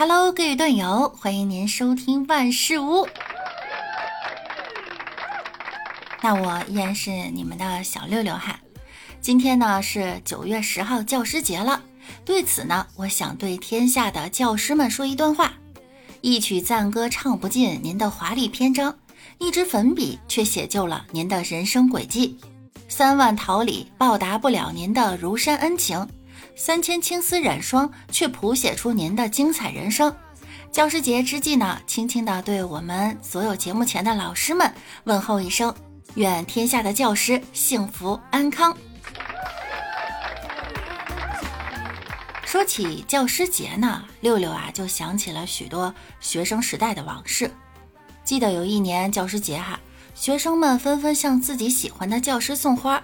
[0.00, 3.06] Hello，各位段友，欢迎您收听万事屋。
[6.22, 8.58] 那我依然是你们的小六六哈。
[9.20, 11.82] 今天呢是九月十号教师节了，
[12.24, 15.52] 对此呢，我想对天下的教师们说一段话：
[16.22, 18.96] 一曲赞歌唱不尽您的华丽篇章，
[19.36, 22.38] 一支粉笔却写就了您的人生轨迹，
[22.88, 26.08] 三万桃李报答不了您的如山恩情。
[26.56, 30.14] 三千青丝染霜，却谱写出您的精彩人生。
[30.72, 34.72] 教师节之际呢，轻轻的对我们所有节目前的老师们
[35.04, 35.74] 问候一声：
[36.14, 38.76] 愿天下的教师幸福安康。
[42.44, 47.50] 说起教师节呢，六六啊就想起了许多学生时代的往事。
[48.24, 49.78] 记得有一年教师节哈，
[50.14, 53.02] 学生们纷纷向自己喜欢的教师送花。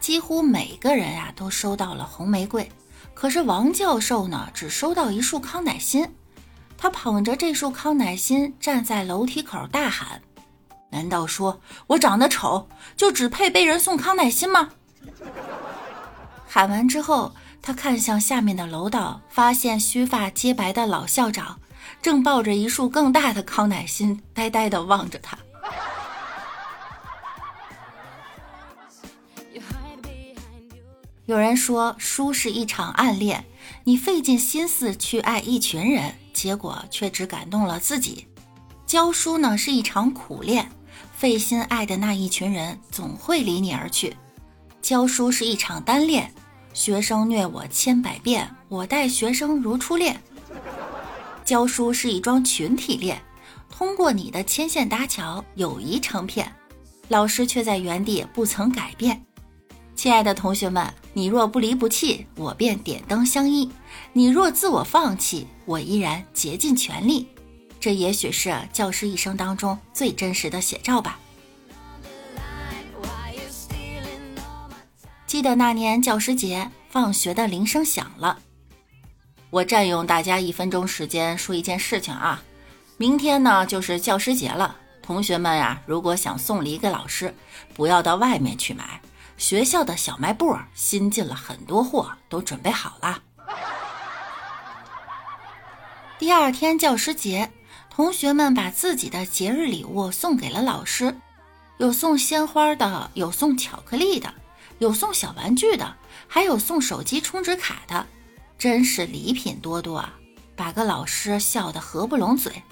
[0.00, 2.70] 几乎每个人呀都收到了红玫瑰，
[3.14, 6.08] 可是王教授呢只收到一束康乃馨。
[6.76, 10.22] 他捧着这束康乃馨站在楼梯口大喊
[10.90, 14.70] ：“难道说我长得丑就只配被人送康乃馨吗？”
[16.46, 21.58] 喊完之后，他看向下面的楼道，发现须发皆白的老校长
[22.00, 25.36] 正抱着一束更大的康乃馨，呆呆地望着他。
[31.28, 33.44] 有人说，书是一场暗恋，
[33.84, 38.24] 你费尽心思去爱一群人，结果却只感动了自己；
[38.86, 40.66] 教书呢是一场苦练，
[41.14, 44.16] 费心爱的那一群人总会离你而去。
[44.80, 46.32] 教书是一场单恋，
[46.72, 50.18] 学生虐我千百遍，我待学生如初恋。
[51.44, 53.20] 教书是一桩群体恋，
[53.70, 56.50] 通过你的牵线搭桥，友谊成片，
[57.08, 59.22] 老师却在原地不曾改变。
[59.94, 60.86] 亲爱的同学们，
[61.18, 63.68] 你若不离不弃，我便点灯相依；
[64.12, 67.26] 你若自我放弃，我依然竭尽全力。
[67.80, 71.18] 这也许是教师一生当中最真实的写照吧。
[75.26, 78.38] 记得那年教师节，放学的铃声响了，
[79.50, 82.40] 我占用大家一分钟时间说一件事情啊。
[82.96, 87.34] 明天呢就是教师节了，同学们呀，如果想送礼给老师，
[87.74, 89.00] 不要到外面去买。
[89.38, 93.22] 学校的小卖部新进了很多货，都准备好了。
[96.18, 97.52] 第二天教师节，
[97.88, 101.16] 同学们把自己的节日礼物送给了老师，
[101.78, 104.34] 有送鲜花的，有送巧克力的，
[104.78, 108.06] 有送小玩具的，还有送手机充值卡的，
[108.58, 110.14] 真是礼品多多啊！
[110.56, 112.64] 把个老师笑得合不拢嘴。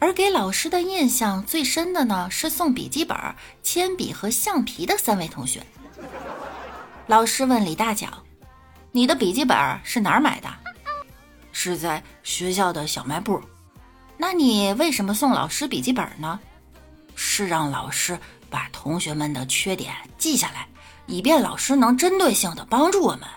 [0.00, 3.16] 而给老师的印象最深的呢，是送笔记本、
[3.62, 5.64] 铅笔和橡皮的三位同学。
[7.06, 8.08] 老师问李大脚
[8.92, 10.48] ：“你的笔记本是哪儿买的
[11.52, 13.40] ？”“是在学校的小卖部。
[14.16, 16.38] ”“那你为什么送老师笔记本呢
[17.16, 18.18] ？”“是让老师
[18.48, 20.68] 把同学们的缺点记下来，
[21.06, 23.28] 以便老师能针对性的帮助我们。”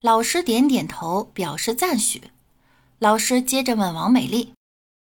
[0.00, 2.30] 老师点点头，表示赞许。
[2.98, 4.54] 老师接着问王美丽：“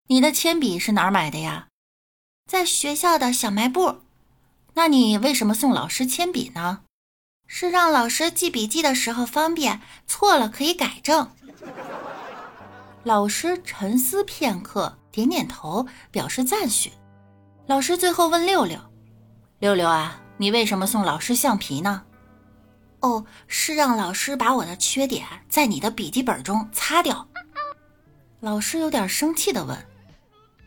[0.08, 1.68] 你的铅笔是哪儿买的呀
[2.50, 4.00] ？”“在学校的小卖部。”
[4.74, 6.80] 那你为什么送老师铅笔呢？
[7.46, 11.30] 是让老师记笔记的时候方便，错了可以改正。
[13.04, 16.92] 老师沉思片刻，点点头，表示赞许。
[17.66, 18.78] 老师最后问六六
[19.58, 22.02] ：“六六啊，你为什么送老师橡皮呢？”
[23.00, 27.26] 哦，是让老师把我的缺点在你的笔记本中擦掉。
[28.40, 29.86] 老师有点生气的问：“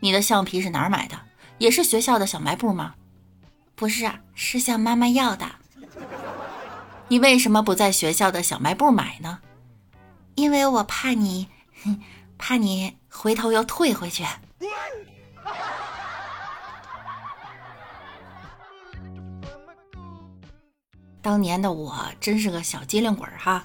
[0.00, 1.16] 你的橡皮是哪儿买的？
[1.58, 2.94] 也是学校的小卖部吗？”
[3.74, 5.46] 不是，是向妈妈要的。
[7.08, 9.40] 你为什么不在学校的小卖部买呢？
[10.34, 11.48] 因为我怕你，
[12.38, 14.24] 怕你回头又退回去。
[21.20, 23.64] 当年的我真是个小机灵鬼哈。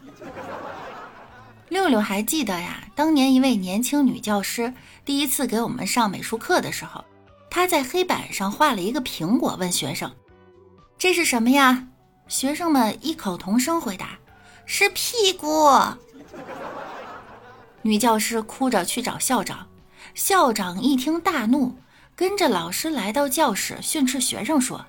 [1.70, 2.84] 六六还记得呀？
[2.96, 4.74] 当年一位年轻女教师
[5.06, 7.04] 第一次给我们上美术课的时候。
[7.58, 10.16] 他在黑板上画了一个苹果，问学生
[10.96, 11.88] ：“这是什么呀？”
[12.30, 14.20] 学生们异口同声回答
[14.68, 15.68] ：“是屁股。”
[17.82, 19.68] 女教师哭着去找校长，
[20.14, 21.76] 校长一听大怒，
[22.16, 24.86] 跟着老师来到教室训斥学生说：“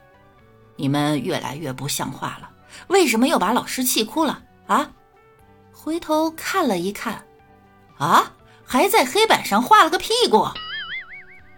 [0.76, 2.50] 你们越来越不像话了，
[2.88, 4.90] 为什么又把老师气哭了啊？”
[5.72, 7.24] 回头看了一看，
[7.96, 8.30] 啊，
[8.62, 10.46] 还在黑板上画了个屁股，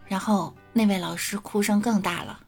[0.07, 0.55] 然后。
[0.73, 2.41] 那位老师哭声更大了。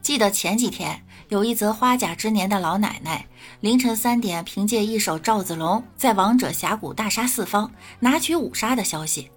[0.00, 3.26] 记得前几天有一则花甲之年的老奶奶
[3.60, 7.70] 凌晨三点凭借一首赵子龙在王者峡谷大杀四方
[8.00, 9.30] 拿取五杀的消息，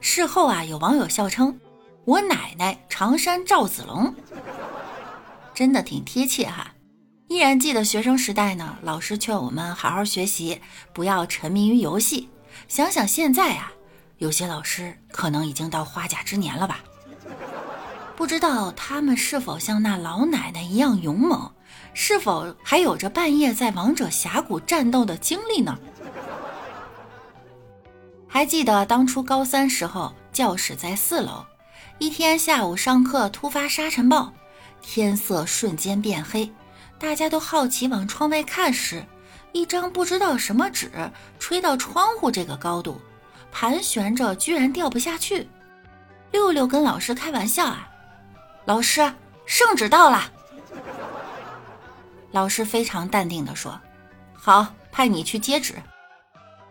[0.00, 1.60] 事后啊有网友笑称
[2.06, 4.14] 我奶奶常山赵子龙，
[5.52, 6.72] 真的挺贴切哈。
[7.28, 10.60] 依然记得学生时代呢，老师劝我们好好学习，
[10.94, 12.30] 不要沉迷于游戏。
[12.68, 13.72] 想想现在啊，
[14.18, 16.80] 有些老师可能已经到花甲之年了吧？
[18.16, 21.52] 不知道他们是否像那老奶奶一样勇猛，
[21.94, 25.78] 是否还有着半夜在王者峡谷战斗的经历呢？
[28.28, 31.44] 还记得当初高三时候，教室在四楼，
[31.98, 34.32] 一天下午上课突发沙尘暴，
[34.80, 36.52] 天色瞬间变黑。
[36.98, 39.04] 大家都好奇往窗外看时，
[39.54, 40.90] 一张不知道什么纸
[41.38, 43.00] 吹到窗户这个高度，
[43.52, 45.48] 盘旋着居然掉不下去。
[46.32, 47.88] 六六跟老师开玩笑啊
[48.66, 49.00] ：“老师，
[49.46, 50.28] 圣旨到了。”
[52.32, 53.80] 老师非常淡定地说
[54.34, 55.76] ：“好，派你去接旨。”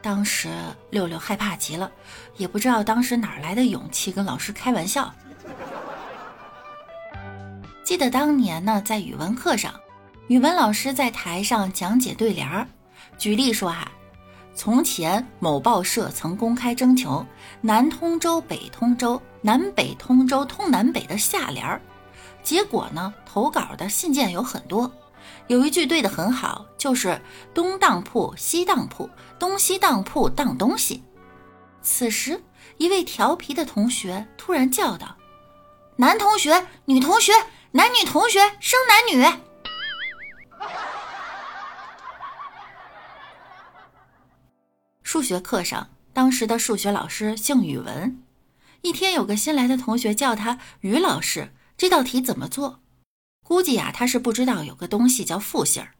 [0.03, 0.49] 当时
[0.89, 1.89] 六六害怕极了，
[2.35, 5.09] 也不知道当时哪来的勇气跟老师开玩笑。
[7.81, 9.73] 记得当年呢，在语文课上。
[10.33, 12.67] 语文老师在台上讲解对联儿，
[13.19, 13.91] 举例说哈，
[14.55, 17.23] 从前某报社曾公开征求
[17.61, 21.79] 南通州、北通州、南北通州通南北的下联儿，
[22.41, 24.91] 结果呢，投稿的信件有很多，
[25.45, 27.21] 有一句对的很好，就是
[27.53, 29.07] 东当铺西当铺，
[29.37, 31.03] 东西当铺当东西。
[31.83, 32.43] 此时，
[32.77, 35.15] 一位调皮的同学突然叫道
[35.97, 37.31] ：“男同学、女同学、
[37.69, 39.31] 男女同学生男女。”
[45.13, 48.19] 数学课上，当时的数学老师姓语文。
[48.81, 52.79] 一天，有个新来的同学叫他于老师，这道题怎么做？
[53.45, 55.93] 估计呀，他是不知道有个东西叫复姓儿。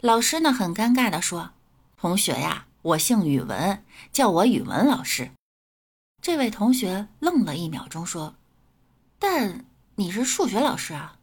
[0.00, 1.52] 老师呢，很尴尬的说
[1.96, 5.30] ：“同学呀，我姓语文，叫我语文老师。”
[6.20, 8.34] 这位同学愣了一秒钟，说
[9.20, 9.64] ：“但
[9.94, 11.16] 你是数学老师啊。”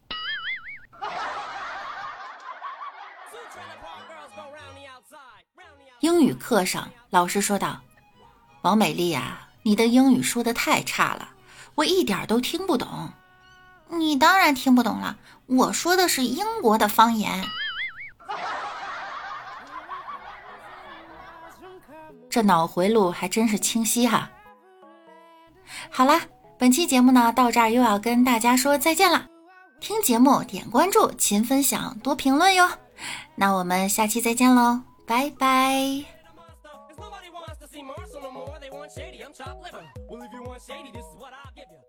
[6.24, 7.80] 语课上，老师说道
[8.62, 11.28] ：“王美丽呀，你的英语说的太差了，
[11.74, 13.10] 我一点都听不懂。
[13.90, 15.16] ”“你当然听不懂了，
[15.46, 17.44] 我说的是英国的方言。”
[22.30, 24.30] 这脑回路还真是清晰哈。
[25.90, 26.22] 好啦，
[26.58, 29.26] 本期节目呢到这儿又要跟大家说再见了。
[29.80, 32.68] 听节目点关注，勤分享，多评论哟。
[33.36, 34.80] 那我们下期再见喽。
[35.06, 36.13] 拜拜。
[40.08, 41.83] Well, if you want shady, this is what I'll give you.